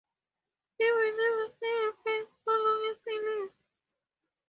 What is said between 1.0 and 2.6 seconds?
never see her face so